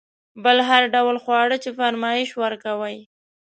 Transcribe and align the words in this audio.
بل 0.43 0.57
هر 0.69 0.83
ډول 0.95 1.15
خواړه 1.23 1.57
چې 1.63 1.69
فرمایش 1.79 2.29
ورکوئ. 2.43 2.97